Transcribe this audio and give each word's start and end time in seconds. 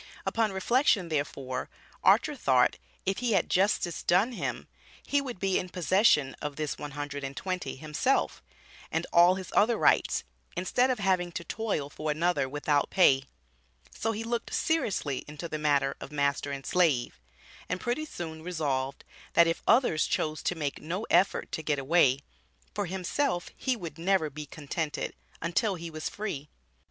Upon 0.25 0.51
reflection, 0.51 1.09
therefore, 1.09 1.69
Archer 2.03 2.35
thought, 2.35 2.77
if 3.05 3.19
he 3.19 3.33
had 3.33 3.51
justice 3.51 4.01
done 4.01 4.31
him, 4.31 4.67
he 5.05 5.21
would 5.21 5.37
be 5.39 5.59
in 5.59 5.69
possession 5.69 6.33
of 6.41 6.55
this 6.55 6.79
"one 6.79 6.93
hundred 6.97 7.23
and 7.23 7.37
twenty" 7.37 7.75
himself, 7.75 8.41
and 8.91 9.05
all 9.13 9.35
his 9.35 9.51
other 9.55 9.77
rights, 9.77 10.23
instead 10.57 10.89
of 10.89 10.97
having 10.97 11.31
to 11.33 11.43
toil 11.43 11.87
for 11.87 12.09
another 12.09 12.49
without 12.49 12.89
pay; 12.89 13.25
so 13.93 14.11
he 14.11 14.23
looked 14.23 14.51
seriously 14.55 15.23
into 15.27 15.47
the 15.47 15.59
matter 15.59 15.95
of 15.99 16.11
master 16.11 16.49
and 16.51 16.65
slave, 16.65 17.21
and 17.69 17.79
pretty 17.79 18.05
soon 18.05 18.41
resolved, 18.41 19.05
that 19.33 19.45
if 19.45 19.61
others 19.67 20.07
chose 20.07 20.41
to 20.41 20.55
make 20.55 20.81
no 20.81 21.05
effort 21.11 21.51
to 21.51 21.61
get 21.61 21.77
away, 21.77 22.21
for 22.73 22.87
himself 22.87 23.49
he 23.55 23.75
would 23.75 23.99
never 23.99 24.31
be 24.31 24.47
contented, 24.47 25.13
until 25.43 25.75
he 25.75 25.91
was 25.91 26.09
free. 26.09 26.49